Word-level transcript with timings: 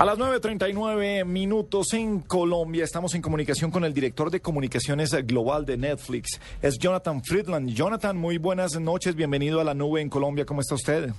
A 0.00 0.04
las 0.06 0.18
9.39 0.18 1.26
minutos 1.26 1.92
en 1.92 2.20
Colombia 2.20 2.84
estamos 2.84 3.14
en 3.14 3.20
comunicación 3.20 3.70
con 3.70 3.84
el 3.84 3.92
director 3.92 4.30
de 4.30 4.40
comunicaciones 4.40 5.12
global 5.26 5.66
de 5.66 5.76
Netflix. 5.76 6.40
Es 6.62 6.78
Jonathan 6.78 7.22
Friedland. 7.22 7.68
Jonathan, 7.68 8.16
muy 8.16 8.38
buenas 8.38 8.80
noches. 8.80 9.14
Bienvenido 9.14 9.60
a 9.60 9.64
la 9.64 9.74
nube 9.74 10.00
en 10.00 10.08
Colombia. 10.08 10.46
¿Cómo 10.46 10.62
está 10.62 10.74
usted? 10.74 11.10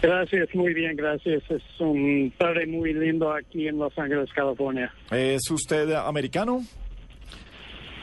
Gracias, 0.00 0.48
muy 0.54 0.74
bien, 0.74 0.94
gracias. 0.94 1.42
Es 1.50 1.62
un 1.80 2.32
tarde 2.38 2.66
muy 2.68 2.94
lindo 2.94 3.32
aquí 3.32 3.66
en 3.66 3.78
Los 3.78 3.98
Ángeles, 3.98 4.30
California. 4.32 4.94
¿Es 5.10 5.50
usted 5.50 5.90
americano? 5.90 6.62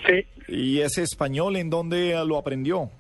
Sí. 0.08 0.26
¿Y 0.50 0.80
es 0.82 0.98
español? 0.98 1.56
¿En 1.56 1.70
dónde 1.70 2.22
lo 2.26 2.38
aprendió? 2.38 2.92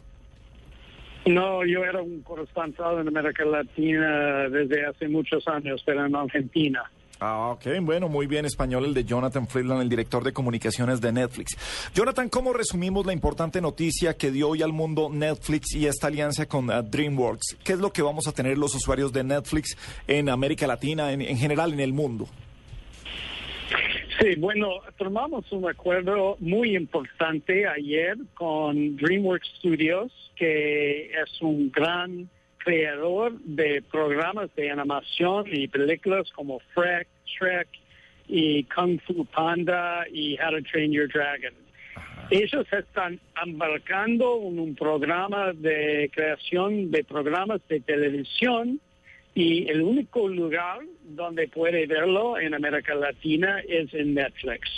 No, 1.26 1.64
yo 1.66 1.84
era 1.84 2.02
un 2.02 2.22
corresponsal 2.22 3.00
en 3.00 3.08
América 3.08 3.46
Latina 3.46 4.50
desde 4.50 4.86
hace 4.86 5.08
muchos 5.08 5.48
años, 5.48 5.82
pero 5.86 6.06
en 6.06 6.16
Argentina. 6.16 6.84
Ah, 7.24 7.52
ok, 7.52 7.68
bueno, 7.84 8.10
muy 8.10 8.26
bien 8.26 8.46
español 8.46 8.84
el 8.84 8.96
de 8.96 9.04
Jonathan 9.04 9.48
Friedland, 9.48 9.84
el 9.84 9.90
director 9.90 10.24
de 10.24 10.34
comunicaciones 10.34 11.00
de 11.02 11.12
Netflix. 11.12 11.56
Jonathan, 11.94 12.30
¿cómo 12.30 12.52
resumimos 12.52 13.06
la 13.06 13.14
importante 13.14 13.62
noticia 13.62 14.18
que 14.18 14.32
dio 14.32 14.50
hoy 14.50 14.64
al 14.64 14.74
mundo 14.74 15.08
Netflix 15.12 15.76
y 15.76 15.86
esta 15.86 16.08
alianza 16.08 16.48
con 16.48 16.72
uh, 16.72 16.82
DreamWorks? 16.82 17.58
¿Qué 17.64 17.74
es 17.74 17.80
lo 17.80 17.94
que 17.94 18.02
vamos 18.02 18.28
a 18.28 18.32
tener 18.32 18.58
los 18.58 18.74
usuarios 18.74 19.14
de 19.14 19.24
Netflix 19.24 19.78
en 20.08 20.30
América 20.30 20.66
Latina, 20.66 21.12
en, 21.12 21.22
en 21.22 21.38
general 21.38 21.74
en 21.74 21.82
el 21.82 21.94
mundo? 21.94 22.28
Sí, 24.22 24.36
bueno, 24.36 24.82
tomamos 24.98 25.52
un 25.52 25.68
acuerdo 25.68 26.38
muy 26.40 26.76
importante 26.76 27.66
ayer 27.66 28.18
con 28.36 28.96
DreamWorks 28.98 29.48
Studios, 29.58 30.12
que 30.36 31.08
es 31.08 31.42
un 31.42 31.72
gran 31.72 32.30
creador 32.60 33.40
de 33.40 33.82
programas 33.82 34.54
de 34.56 34.70
animación 34.70 35.46
y 35.52 35.68
películas 35.68 36.32
como 36.34 36.62
Shrek, 36.76 37.08
Shrek 37.26 37.68
y 38.28 38.64
Kung 38.66 39.00
Fu 39.02 39.26
Panda 39.26 40.06
y 40.14 40.38
How 40.40 40.52
to 40.52 40.64
Train 40.72 40.92
Your 40.92 41.08
Dragon. 41.12 41.56
Ellos 42.30 42.68
están 42.72 43.20
embarcando 43.44 44.40
en 44.44 44.60
un 44.60 44.76
programa 44.76 45.52
de 45.54 46.12
creación 46.14 46.92
de 46.92 47.04
programas 47.04 47.60
de 47.68 47.80
televisión 47.80 48.80
y 49.34 49.68
el 49.68 49.82
único 49.82 50.28
lugar 50.28 50.82
donde 51.16 51.48
puede 51.48 51.86
verlo 51.88 52.38
en 52.40 52.54
América 52.54 52.96
Latina 52.96 53.62
es 53.68 53.94
en 53.94 54.14
Netflix. 54.16 54.70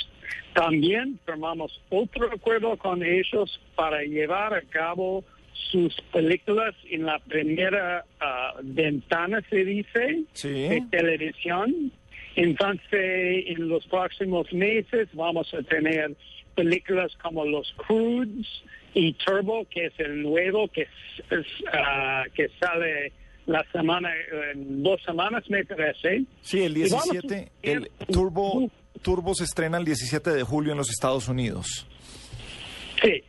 También 0.54 1.20
formamos 1.26 1.82
otro 1.90 2.32
acuerdo 2.32 2.78
con 2.78 3.04
ellos 3.04 3.60
para 3.76 4.04
llevar 4.04 4.54
a 4.54 4.62
cabo 4.62 5.24
sus 5.72 5.96
películas 6.12 6.76
en 6.90 7.06
la 7.06 7.20
primera 7.20 8.06
uh, 8.22 8.60
ventana, 8.62 9.42
se 9.50 9.64
dice, 9.66 10.24
Sí. 10.34 10.50
de 10.50 10.84
televisión. 10.92 11.92
Entonces, 12.36 13.46
en 13.48 13.68
los 13.68 13.86
próximos 13.88 14.52
meses 14.54 15.08
vamos 15.14 15.54
a 15.54 15.62
tener 15.64 16.16
películas 16.56 17.16
como 17.22 17.46
Los 17.46 17.72
Crudes 17.74 18.48
y 18.94 19.14
Turbo, 19.14 19.66
que 19.70 19.86
es 19.88 20.00
el 20.00 20.22
nuevo 20.22 20.68
que, 20.68 20.82
es- 20.84 21.64
ah, 21.72 22.24
que 22.36 22.50
sale 22.60 23.12
la 23.46 23.66
semana, 23.72 24.10
en 24.54 24.84
dos 24.84 25.02
semanas 25.04 25.44
me 25.50 25.64
parece. 25.66 26.24
Sí, 26.42 26.64
el 26.64 26.78
Y 26.78 26.90
vamos 26.90 27.10
a 27.10 27.14
17, 27.14 27.52
tener 27.62 27.78
el 27.78 28.06
Turbo, 28.08 28.72
Turbo 29.02 29.36
se 29.36 29.44
estrena 29.44 29.78
el 29.78 29.86
17 29.86 30.32
de 30.32 30.44
julio 30.44 30.72
en 30.72 30.78
los 30.78 30.90
Estados 30.90 31.28
Unidos. 31.28 31.88
Sí, 33.02 33.24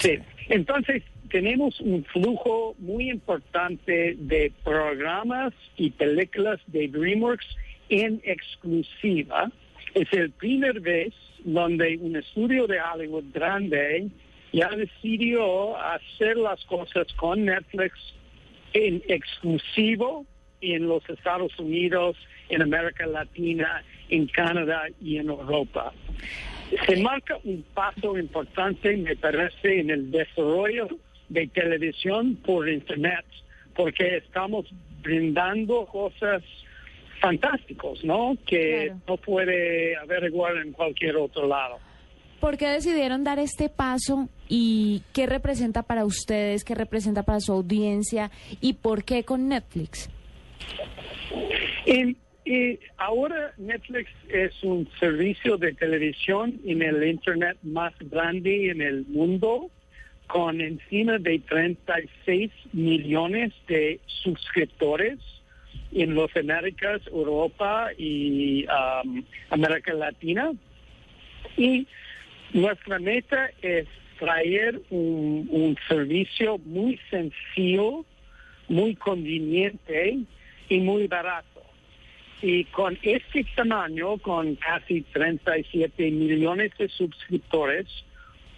sí. 0.00 0.18
Entonces, 0.48 1.02
tenemos 1.30 1.80
un 1.80 2.04
flujo 2.04 2.74
muy 2.78 3.10
importante 3.10 4.16
de 4.18 4.52
programas 4.62 5.52
y 5.76 5.90
películas 5.90 6.60
de 6.66 6.88
DreamWorks 6.88 7.46
en 7.88 8.20
exclusiva. 8.24 9.50
Es 9.94 10.12
el 10.12 10.30
primer 10.32 10.80
vez 10.80 11.14
donde 11.44 11.96
un 11.98 12.16
estudio 12.16 12.66
de 12.66 12.78
Hollywood 12.80 13.24
grande 13.32 14.08
ya 14.52 14.68
decidió 14.70 15.76
hacer 15.76 16.36
las 16.36 16.64
cosas 16.66 17.06
con 17.14 17.44
Netflix 17.44 17.94
en 18.76 19.02
exclusivo 19.08 20.26
en 20.60 20.86
los 20.88 21.08
Estados 21.08 21.58
Unidos, 21.58 22.16
en 22.48 22.62
América 22.62 23.06
Latina, 23.06 23.82
en 24.10 24.26
Canadá 24.26 24.82
y 25.00 25.16
en 25.18 25.28
Europa. 25.28 25.92
Se 26.86 26.96
marca 27.00 27.38
un 27.44 27.64
paso 27.74 28.18
importante, 28.18 28.96
me 28.96 29.16
parece, 29.16 29.80
en 29.80 29.90
el 29.90 30.10
desarrollo 30.10 30.88
de 31.28 31.46
televisión 31.48 32.36
por 32.44 32.68
Internet, 32.68 33.24
porque 33.74 34.18
estamos 34.18 34.66
brindando 35.02 35.86
cosas 35.86 36.42
fantásticos, 37.20 38.04
¿no? 38.04 38.36
Que 38.46 38.86
Claro. 38.86 39.00
no 39.08 39.16
puede 39.16 39.96
averiguar 39.96 40.56
en 40.58 40.72
cualquier 40.72 41.16
otro 41.16 41.46
lado. 41.46 41.78
¿Por 42.40 42.56
qué 42.58 42.66
decidieron 42.68 43.24
dar 43.24 43.38
este 43.38 43.68
paso 43.68 44.28
y 44.48 45.02
qué 45.12 45.26
representa 45.26 45.82
para 45.82 46.04
ustedes, 46.04 46.64
qué 46.64 46.74
representa 46.74 47.22
para 47.22 47.40
su 47.40 47.52
audiencia 47.52 48.30
y 48.60 48.74
por 48.74 49.04
qué 49.04 49.24
con 49.24 49.48
Netflix? 49.48 50.10
Y, 51.86 52.16
y 52.44 52.78
ahora 52.96 53.52
Netflix 53.58 54.10
es 54.28 54.52
un 54.62 54.88
servicio 55.00 55.56
de 55.56 55.72
televisión 55.74 56.60
en 56.64 56.82
el 56.82 57.02
Internet 57.04 57.58
más 57.62 57.94
grande 57.98 58.70
en 58.70 58.80
el 58.82 59.04
mundo, 59.06 59.70
con 60.26 60.60
encima 60.60 61.18
de 61.18 61.38
36 61.38 62.50
millones 62.72 63.52
de 63.68 64.00
suscriptores 64.06 65.18
en 65.92 66.14
las 66.14 66.36
Américas, 66.36 67.00
Europa 67.06 67.88
y 67.96 68.66
um, 68.66 69.24
América 69.50 69.94
Latina. 69.94 70.52
Y 71.56 71.86
nuestra 72.52 72.98
meta 72.98 73.50
es 73.62 73.86
traer 74.18 74.80
un, 74.90 75.48
un 75.50 75.76
servicio 75.88 76.58
muy 76.58 76.98
sencillo, 77.10 78.04
muy 78.68 78.94
conveniente 78.96 80.18
y 80.68 80.78
muy 80.80 81.06
barato. 81.06 81.62
Y 82.42 82.64
con 82.64 82.98
este 83.02 83.46
tamaño, 83.54 84.18
con 84.18 84.56
casi 84.56 85.02
37 85.02 86.10
millones 86.10 86.72
de 86.78 86.88
suscriptores, 86.88 87.86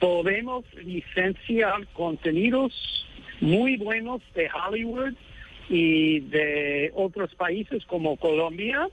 podemos 0.01 0.65
licenciar 0.85 1.87
contenidos 1.93 2.73
muy 3.41 3.77
buenos 3.77 4.21
de 4.35 4.49
Hollywood 4.51 5.15
y 5.69 6.21
de 6.21 6.91
otros 6.95 7.35
países 7.35 7.85
como 7.87 8.17
Colombia 8.17 8.89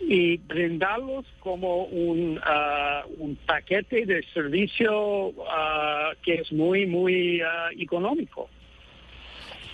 y 0.00 0.36
brindarlos 0.38 1.24
como 1.40 1.84
un, 1.84 2.38
ah, 2.44 3.02
un 3.18 3.36
paquete 3.46 4.04
de 4.06 4.22
servicio 4.34 5.32
ah, 5.48 6.10
que 6.22 6.34
es 6.34 6.52
muy, 6.52 6.86
muy 6.86 7.40
ah, 7.40 7.68
económico. 7.78 8.48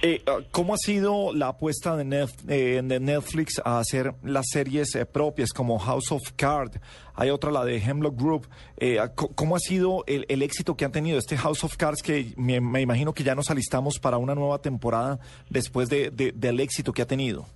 Eh, 0.04 0.20
ah, 0.26 0.38
¿Cómo 0.50 0.74
ha 0.74 0.78
sido 0.78 1.32
la 1.32 1.48
apuesta 1.48 1.96
de, 1.96 2.26
eh, 2.48 2.82
Netflix 2.82 3.60
a 3.64 3.78
hacer 3.78 4.12
las 4.24 4.46
series 4.50 4.94
eh, 4.96 5.06
propias 5.06 5.50
como 5.52 5.78
House 5.78 6.10
of 6.10 6.22
Cards? 6.34 6.80
Hay 7.14 7.30
otra, 7.30 7.52
la 7.52 7.64
de 7.64 7.76
Hemlock 7.76 8.18
Group. 8.18 8.48
Eh, 8.78 8.98
co- 9.14 9.28
¿Cómo 9.34 9.54
ha 9.54 9.60
sido 9.60 10.02
el, 10.08 10.26
el 10.28 10.42
éxito 10.42 10.76
que 10.76 10.84
han 10.84 10.90
tenido 10.92 11.18
este 11.18 11.36
House 11.36 11.62
of 11.62 11.76
Cards 11.76 12.02
que 12.02 12.32
me, 12.36 12.60
me 12.60 12.80
imagino 12.80 13.12
que 13.12 13.22
ya 13.22 13.34
nos 13.36 13.50
alistamos 13.50 14.00
para 14.00 14.16
una 14.18 14.34
nueva 14.34 14.58
temporada 14.60 15.20
después 15.50 15.88
de, 15.88 16.10
de- 16.10 16.32
del 16.32 16.58
éxito 16.58 16.92
que 16.92 17.02
ha 17.02 17.06
tenido? 17.06 17.46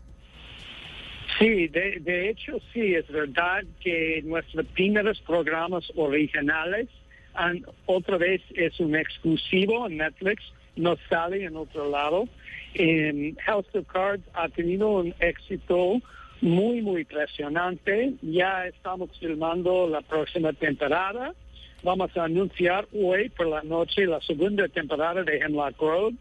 Sí, 1.38 1.68
de, 1.68 1.98
de 2.00 2.30
hecho 2.30 2.58
sí, 2.72 2.94
es 2.94 3.06
verdad 3.08 3.64
que 3.80 4.22
nuestros 4.24 4.64
primeros 4.66 5.20
programas 5.20 5.84
originales 5.96 6.88
han- 7.34 7.64
otra 7.86 8.16
vez 8.16 8.40
es 8.54 8.78
un 8.80 8.94
exclusivo 8.96 9.86
en 9.86 9.98
Netflix, 9.98 10.42
no 10.76 10.96
sale 11.10 11.44
en 11.44 11.56
otro 11.56 11.90
lado. 11.90 12.28
En 12.74 13.34
House 13.36 13.66
of 13.74 13.86
Cards 13.86 14.22
ha 14.34 14.48
tenido 14.48 14.88
un 14.90 15.14
éxito 15.20 16.00
muy, 16.40 16.80
muy 16.82 17.02
impresionante. 17.02 18.14
Ya 18.22 18.66
estamos 18.66 19.10
filmando 19.18 19.88
la 19.88 20.00
próxima 20.02 20.52
temporada. 20.52 21.34
Vamos 21.82 22.14
a 22.16 22.24
anunciar 22.24 22.86
hoy 22.94 23.28
por 23.30 23.46
la 23.48 23.62
noche 23.62 24.06
la 24.06 24.20
segunda 24.20 24.68
temporada 24.68 25.22
de 25.22 25.38
Hemlock 25.38 25.78
Road. 25.80 26.14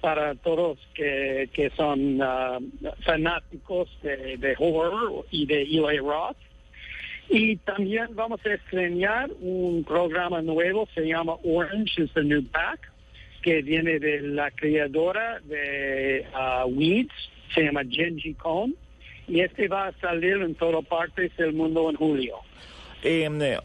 Para 0.00 0.34
todos 0.36 0.78
que, 0.94 1.48
que 1.52 1.70
son 1.70 2.20
ah, 2.22 2.58
fanáticos 3.04 3.88
de, 4.02 4.54
horror 4.58 5.26
y 5.30 5.46
de 5.46 5.62
Eli 5.62 5.98
Roth. 5.98 6.36
Y 7.28 7.56
también 7.56 8.08
vamos 8.14 8.40
a 8.46 8.54
estrenar 8.54 9.30
un 9.40 9.84
programa 9.84 10.40
nuevo, 10.40 10.88
se 10.94 11.02
llama 11.02 11.34
Orange 11.44 12.02
is 12.02 12.10
the 12.14 12.24
New 12.24 12.42
Black, 12.50 12.90
que 13.42 13.60
viene 13.62 13.98
de 13.98 14.22
la 14.22 14.50
creadora 14.50 15.40
de 15.40 16.26
ah, 16.34 16.64
Weeds, 16.66 17.12
se 17.54 17.64
llama 17.64 17.82
Genji 17.88 18.34
Cohn, 18.34 18.74
y 19.26 19.40
este 19.40 19.68
va 19.68 19.88
a 19.88 19.92
salir 20.00 20.38
en 20.38 20.54
todas 20.54 20.84
partes 20.86 21.36
del 21.36 21.52
mundo 21.52 21.90
en 21.90 21.96
julio. 21.96 22.36
Em, 23.02 23.40
eh, 23.42 23.58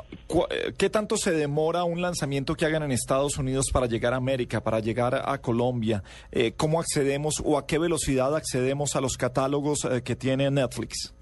eh, 0.52 0.74
¿Qué 0.78 0.90
tanto 0.90 1.18
se 1.18 1.32
demora 1.32 1.84
un 1.84 2.02
lanzamiento 2.02 2.54
que 2.56 2.66
hagan 2.66 2.84
en 2.84 2.92
Estados 2.92 3.38
Unidos 3.38 3.66
para 3.74 3.88
llegar 3.88 4.14
a 4.14 4.18
América, 4.18 4.62
para 4.62 4.80
llegar 4.80 5.16
a 5.26 5.38
Colombia? 5.40 6.04
Eh, 6.32 6.54
¿Cómo 6.56 6.80
accedemos 6.80 7.42
o 7.44 7.58
a 7.58 7.66
qué 7.66 7.80
velocidad 7.80 8.36
accedemos 8.36 8.96
a 8.96 9.02
los 9.02 9.18
catálogos 9.18 9.86
eh, 9.86 10.02
que 10.04 10.16
tiene 10.16 10.52
Netflix? 10.52 11.14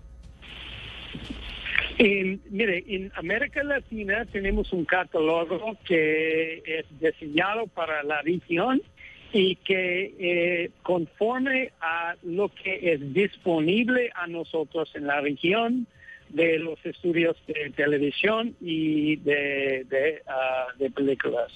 En- 1.97 2.41
mire, 2.49 2.83
en 2.87 3.11
América 3.15 3.63
Latina 3.63 4.25
tenemos 4.31 4.73
un 4.73 4.85
catálogo 4.85 5.77
que 5.85 6.63
es 6.65 6.85
diseñado 6.99 7.67
para 7.67 8.03
la 8.03 8.21
región 8.23 8.81
y 9.33 9.55
que 9.57 10.15
eh, 10.19 10.71
conforme 10.83 11.71
a 11.79 12.15
lo 12.23 12.49
que 12.49 12.93
es 12.93 13.13
disponible 13.13 14.09
a 14.15 14.27
nosotros 14.27 14.91
en 14.95 15.07
la 15.07 15.21
región 15.21 15.87
de 16.33 16.59
los 16.59 16.83
estudios 16.85 17.35
de 17.47 17.71
televisión 17.75 18.55
y 18.61 19.17
de, 19.17 19.85
de, 19.89 20.21
ah, 20.27 20.67
de 20.77 20.89
películas. 20.89 21.51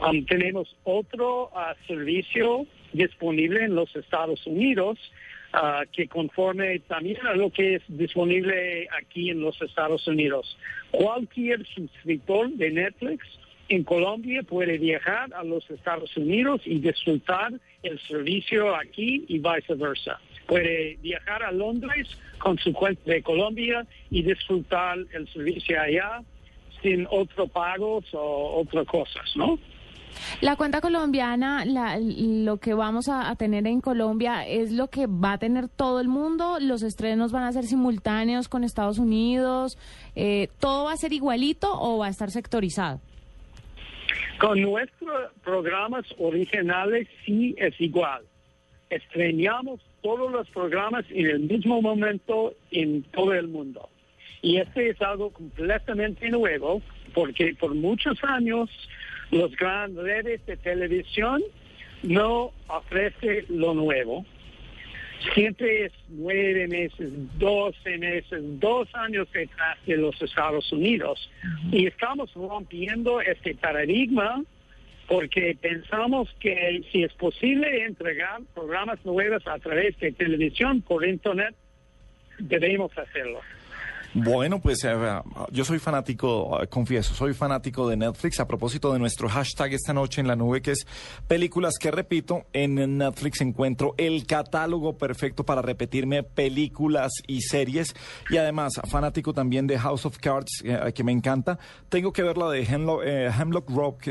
Um, 0.00 0.24
tenemos 0.24 0.74
otro 0.84 1.50
ah, 1.54 1.74
servicio 1.86 2.66
disponible 2.92 3.64
en 3.64 3.74
los 3.74 3.94
Estados 3.96 4.46
Unidos 4.46 4.98
ah, 5.52 5.82
que 5.92 6.06
conforme 6.06 6.78
también 6.80 7.26
a 7.26 7.34
lo 7.34 7.50
que 7.50 7.76
es 7.76 7.82
disponible 7.88 8.88
aquí 8.98 9.30
en 9.30 9.40
los 9.40 9.60
Estados 9.62 10.06
Unidos. 10.06 10.56
Cualquier 10.90 11.66
suscriptor 11.66 12.50
de 12.50 12.70
Netflix 12.70 13.26
en 13.68 13.84
Colombia 13.84 14.42
puede 14.42 14.78
viajar 14.78 15.32
a 15.32 15.44
los 15.44 15.68
Estados 15.70 16.16
Unidos 16.16 16.60
y 16.64 16.80
disfrutar 16.80 17.52
el 17.82 17.98
servicio 18.00 18.74
aquí 18.74 19.24
y 19.28 19.38
viceversa. 19.38 20.20
Puede 20.50 20.96
viajar 21.00 21.44
a 21.44 21.52
Londres 21.52 22.08
con 22.38 22.58
su 22.58 22.72
cuenta 22.72 23.02
de 23.12 23.22
Colombia 23.22 23.86
y 24.10 24.22
disfrutar 24.24 24.98
el 25.12 25.28
servicio 25.32 25.80
allá 25.80 26.22
sin 26.82 27.06
otro 27.08 27.46
pagos 27.46 28.04
o 28.14 28.60
otras 28.60 28.84
cosas, 28.86 29.22
¿no? 29.36 29.58
La 30.40 30.56
cuenta 30.56 30.80
colombiana, 30.80 31.64
la- 31.64 31.98
lo 32.00 32.56
que 32.56 32.74
vamos 32.74 33.08
a, 33.08 33.30
a 33.30 33.36
tener 33.36 33.64
en 33.68 33.80
Colombia 33.80 34.44
es 34.44 34.72
lo 34.72 34.88
que 34.88 35.06
va 35.06 35.34
a 35.34 35.38
tener 35.38 35.68
todo 35.68 36.00
el 36.00 36.08
mundo. 36.08 36.58
Los 36.60 36.82
estrenos 36.82 37.30
van 37.30 37.44
a 37.44 37.52
ser 37.52 37.62
simultáneos 37.64 38.48
con 38.48 38.64
Estados 38.64 38.98
Unidos. 38.98 39.78
Eh, 40.16 40.48
¿Todo 40.58 40.86
va 40.86 40.94
a 40.94 40.96
ser 40.96 41.12
igualito 41.12 41.68
o 41.80 41.98
va 41.98 42.06
a 42.06 42.10
estar 42.10 42.32
sectorizado? 42.32 43.00
Con 44.40 44.60
nuestros 44.62 45.30
programas 45.44 46.04
originales 46.18 47.06
sí 47.24 47.54
es 47.56 47.80
igual. 47.80 48.22
Estrenamos 48.88 49.78
todos 50.02 50.30
los 50.30 50.48
programas 50.50 51.04
en 51.10 51.26
el 51.26 51.40
mismo 51.40 51.82
momento 51.82 52.54
en 52.70 53.02
todo 53.04 53.34
el 53.34 53.48
mundo. 53.48 53.88
Y 54.42 54.56
este 54.56 54.90
es 54.90 55.02
algo 55.02 55.30
completamente 55.30 56.28
nuevo 56.30 56.82
porque 57.14 57.54
por 57.58 57.74
muchos 57.74 58.22
años 58.24 58.70
los 59.30 59.54
grandes 59.56 60.02
redes 60.02 60.46
de 60.46 60.56
televisión 60.56 61.42
no 62.02 62.52
ofrecen 62.68 63.44
lo 63.48 63.74
nuevo. 63.74 64.24
Siempre 65.34 65.84
es 65.84 65.92
nueve 66.08 66.66
meses, 66.66 67.12
doce 67.38 67.98
meses, 67.98 68.40
dos 68.58 68.88
años 68.94 69.28
detrás 69.32 69.76
de 69.86 69.98
los 69.98 70.20
Estados 70.22 70.72
Unidos. 70.72 71.30
Y 71.70 71.86
estamos 71.86 72.32
rompiendo 72.32 73.20
este 73.20 73.54
paradigma 73.54 74.42
porque 75.10 75.58
pensamos 75.60 76.32
que 76.38 76.82
si 76.92 77.02
es 77.02 77.12
posible 77.14 77.84
entregar 77.84 78.42
programas 78.54 79.04
nuevos 79.04 79.44
a 79.48 79.58
través 79.58 79.98
de 79.98 80.12
televisión 80.12 80.82
por 80.82 81.04
Internet, 81.04 81.56
debemos 82.38 82.96
hacerlo. 82.96 83.40
Bueno, 84.12 84.60
pues 84.60 84.82
eh, 84.82 84.92
yo 85.52 85.64
soy 85.64 85.78
fanático, 85.78 86.60
eh, 86.60 86.66
confieso, 86.66 87.14
soy 87.14 87.32
fanático 87.32 87.88
de 87.88 87.96
Netflix. 87.96 88.40
A 88.40 88.46
propósito 88.48 88.92
de 88.92 88.98
nuestro 88.98 89.28
hashtag 89.28 89.74
esta 89.74 89.92
noche 89.92 90.20
en 90.20 90.26
la 90.26 90.34
nube, 90.34 90.60
que 90.62 90.72
es 90.72 90.84
películas 91.28 91.74
que 91.78 91.92
repito, 91.92 92.44
en 92.52 92.98
Netflix 92.98 93.40
encuentro 93.40 93.94
el 93.98 94.26
catálogo 94.26 94.98
perfecto 94.98 95.44
para 95.44 95.62
repetirme 95.62 96.24
películas 96.24 97.12
y 97.28 97.42
series. 97.42 97.94
Y 98.30 98.36
además, 98.38 98.80
fanático 98.88 99.32
también 99.32 99.68
de 99.68 99.78
House 99.78 100.04
of 100.04 100.18
Cards, 100.18 100.62
eh, 100.64 100.92
que 100.92 101.04
me 101.04 101.12
encanta. 101.12 101.60
Tengo 101.88 102.12
que 102.12 102.24
ver 102.24 102.36
la 102.36 102.50
de 102.50 102.64
Hemlock, 102.64 103.02
eh, 103.04 103.30
Hemlock 103.30 103.70
Rock, 103.70 104.08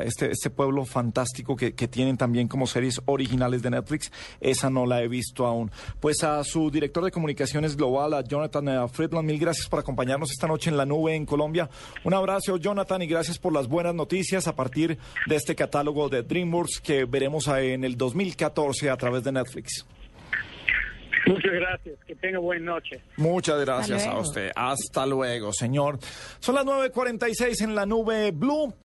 este, 0.00 0.32
este 0.32 0.50
pueblo 0.50 0.84
fantástico 0.84 1.54
que, 1.54 1.76
que 1.76 1.86
tienen 1.86 2.16
también 2.16 2.48
como 2.48 2.66
series 2.66 3.00
originales 3.04 3.62
de 3.62 3.70
Netflix. 3.70 4.10
Esa 4.40 4.68
no 4.68 4.84
la 4.84 5.00
he 5.00 5.06
visto 5.06 5.46
aún. 5.46 5.70
Pues 6.00 6.24
a 6.24 6.42
su 6.42 6.72
director 6.72 7.04
de 7.04 7.12
comunicaciones 7.12 7.76
global, 7.76 8.14
a 8.14 8.24
Jonathan 8.24 8.88
Friedland, 8.88 9.27
mil 9.28 9.38
gracias 9.38 9.68
por 9.68 9.78
acompañarnos 9.78 10.30
esta 10.30 10.46
noche 10.46 10.70
en 10.70 10.78
la 10.78 10.86
nube 10.86 11.14
en 11.14 11.26
Colombia. 11.26 11.68
Un 12.02 12.14
abrazo, 12.14 12.56
Jonathan, 12.56 13.02
y 13.02 13.06
gracias 13.06 13.38
por 13.38 13.52
las 13.52 13.68
buenas 13.68 13.94
noticias 13.94 14.48
a 14.48 14.56
partir 14.56 14.96
de 15.26 15.36
este 15.36 15.54
catálogo 15.54 16.08
de 16.08 16.22
DreamWorks 16.22 16.80
que 16.80 17.04
veremos 17.04 17.46
en 17.48 17.84
el 17.84 17.96
2014 17.98 18.88
a 18.88 18.96
través 18.96 19.22
de 19.24 19.32
Netflix. 19.32 19.84
Muchas 21.26 21.52
gracias. 21.52 21.98
Que 22.06 22.14
tenga 22.14 22.38
buena 22.38 22.72
noche. 22.72 23.02
Muchas 23.16 23.60
gracias 23.60 24.06
a 24.06 24.18
usted. 24.18 24.50
Hasta 24.56 25.04
luego, 25.04 25.52
señor. 25.52 25.98
Son 26.40 26.54
las 26.54 26.64
9.46 26.64 27.64
en 27.64 27.74
la 27.74 27.84
nube 27.84 28.30
Blue. 28.30 28.72